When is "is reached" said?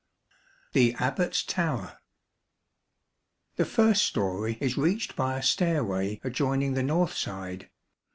4.59-5.15